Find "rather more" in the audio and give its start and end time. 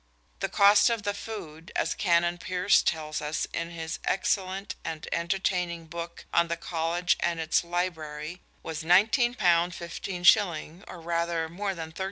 11.01-11.75